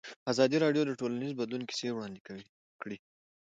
ازادي 0.31 0.57
راډیو 0.63 0.83
د 0.87 0.91
ټولنیز 0.99 1.31
بدلون 1.39 1.63
کیسې 1.69 1.87
وړاندې 1.91 2.19
کړي. 2.81 2.97